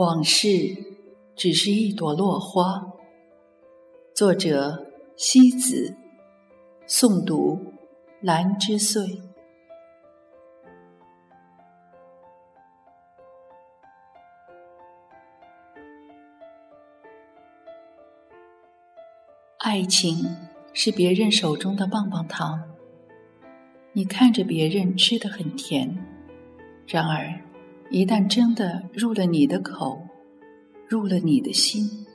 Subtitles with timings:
[0.00, 0.48] 往事
[1.36, 2.90] 只是一朵落花。
[4.14, 5.94] 作者：西子，
[6.88, 7.74] 诵读：
[8.22, 9.20] 兰之岁。
[19.58, 20.34] 爱情
[20.72, 22.74] 是别人手中的棒棒糖，
[23.92, 25.94] 你看着别人吃的很甜，
[26.86, 27.49] 然而。
[27.90, 30.06] 一旦真的入了你的口，
[30.86, 32.06] 入了你的心，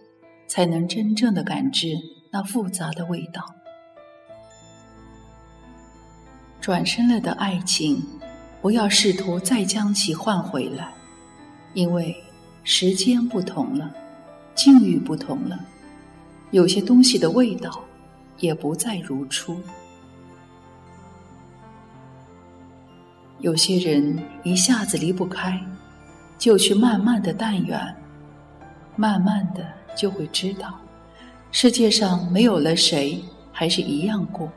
[0.48, 1.90] 才能真正的感知
[2.32, 3.44] 那复杂的味道。
[6.62, 8.02] 转身了的爱情，
[8.62, 10.94] 不要试图再将其换回来，
[11.74, 12.16] 因为
[12.64, 13.94] 时间不同了，
[14.56, 15.60] 境遇不同了，
[16.52, 17.84] 有些东西的味道
[18.40, 19.60] 也不再如初。
[23.40, 25.62] 有些人一下子离不开，
[26.40, 27.96] 就去慢慢的淡远，
[28.96, 30.80] 慢慢的就会知道，
[31.52, 34.50] 世界上没有了谁还是一样过，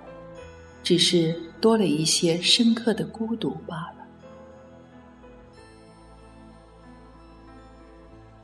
[0.82, 3.94] 只是多了一些深刻的孤独罢了。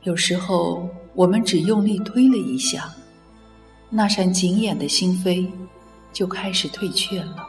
[0.03, 2.93] 有时候我们只用力推了一下，
[3.89, 5.49] 那扇紧掩的心扉
[6.11, 7.47] 就开始退却了，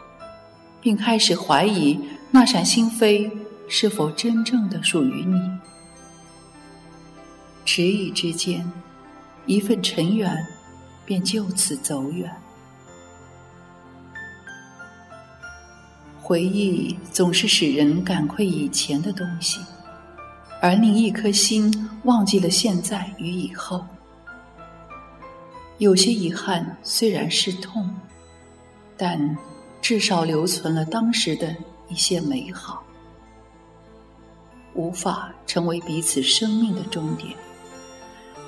[0.80, 1.98] 并开始怀疑。
[2.30, 3.30] 那扇心扉
[3.68, 5.40] 是否真正的属于你？
[7.64, 8.70] 迟疑之间，
[9.46, 10.36] 一份尘缘
[11.04, 12.30] 便就此走远。
[16.20, 19.60] 回忆总是使人感愧以前的东西，
[20.60, 23.84] 而令一颗心忘记了现在与以后。
[25.78, 27.88] 有些遗憾虽然是痛，
[28.96, 29.36] 但
[29.80, 31.54] 至少留存了当时的。
[31.88, 32.82] 一些美好，
[34.74, 37.34] 无法成为彼此生命的终点。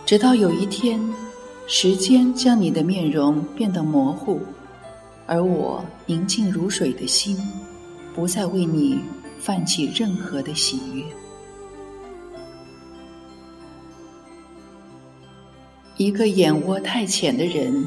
[0.04, 1.00] 直到有一天，
[1.66, 4.40] 时间将你的面容变得模糊，
[5.26, 7.36] 而我宁静如水的心，
[8.14, 9.00] 不再为你
[9.38, 11.04] 泛起任何的喜悦。
[15.96, 17.86] 一个眼窝太浅的人，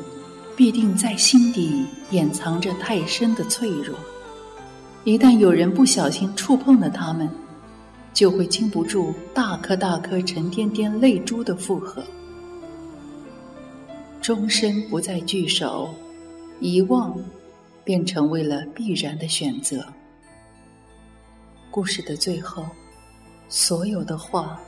[0.56, 3.97] 必定在心底掩藏着太深的脆弱。
[5.03, 7.28] 一旦有人不小心触碰了他们，
[8.13, 12.03] 就会经不住大颗大颗沉甸甸泪珠的负荷，
[14.22, 15.91] 终身不再聚首，
[16.59, 17.17] 遗忘
[17.84, 19.84] 便成为了必然的选择。
[21.72, 22.63] 故事的最后，
[23.50, 24.61] 所有的话，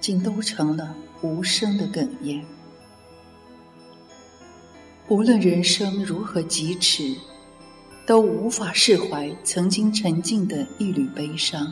[0.00, 2.42] 竟都成了无声的哽咽。
[5.08, 7.14] 无论人生如何疾驰。
[8.08, 11.70] 都无法释怀曾经沉静的一缕悲伤。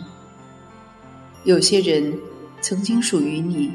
[1.44, 2.14] 有些人
[2.60, 3.72] 曾经属于你，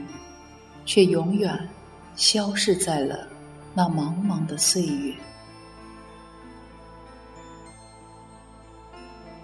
[0.85, 1.67] 却永远
[2.15, 3.27] 消逝在了
[3.73, 5.11] 那茫茫的岁月。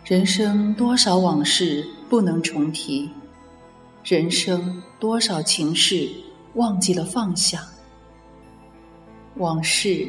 [0.06, 3.10] 人生多少往事不能重提，
[4.04, 6.08] 人生多少情事
[6.54, 7.68] 忘记了放下。
[9.38, 10.08] 往事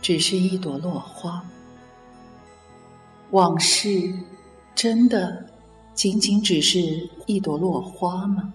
[0.00, 1.44] 只是一朵落花。
[3.30, 4.12] 往事，
[4.74, 5.46] 真的
[5.94, 8.52] 仅仅只是一朵落花吗？